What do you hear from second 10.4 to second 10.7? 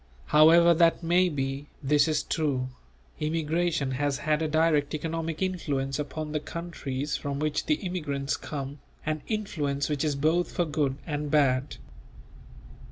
for